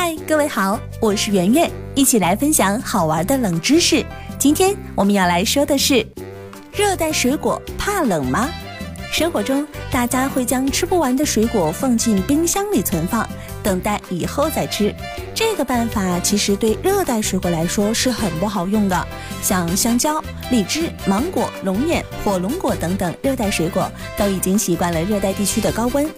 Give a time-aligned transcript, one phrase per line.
[0.00, 4.06] 嗨，各位好，我是圆圆，一起来分享好玩的冷知识。
[4.38, 6.06] 今天我们要来说的是，
[6.72, 8.48] 热带水果怕冷吗？
[9.10, 13.28] 生活中，大家会将吃不完的水果放进冰箱里存放，
[13.60, 14.94] 等待以后再吃。
[15.34, 19.06] 这个办法其实对热带水果来说是很不好用的。
[19.42, 20.22] 像香蕉、
[20.52, 26.08] 荔枝、芒果、龙眼、火龙果等等热带水果，都已经习惯了热带地区的高温。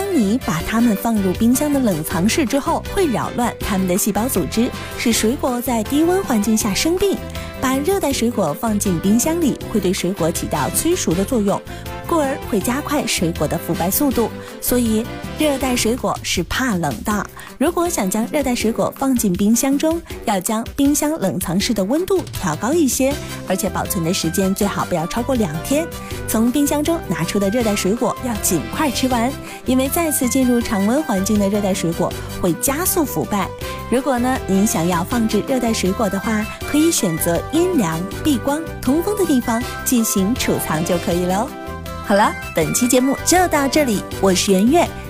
[0.00, 7.18] 当你把它们放入冰箱的冷藏室之后，会扰乱它们的细胞组织，使水果在低温环境下生病。
[7.60, 11.60] 把热带水果放进冰箱里，会对水果起到催熟的作用。
[12.06, 14.30] 故而会加快水果的腐败速度，
[14.62, 15.04] 所以
[15.38, 17.26] 热带水果是怕冷的。
[17.58, 23.14] 如果想将热带水果放进冰箱中，要将冰箱冷藏室的温度调高一些，
[23.50, 25.84] 而且保存的时间最好不要超过两天。
[26.28, 29.30] 从冰箱中拿出的热带水果要尽快吃完，
[29.66, 33.48] 因为再次进入常温环境的热带水果会加速腐败。
[33.90, 41.44] 如果呢您想要放置热带水果的话，可以选择阴凉、避光、通风的地方进行储藏就可以了。
[42.06, 44.88] 好了，本期节目就到这里，我是圆圆，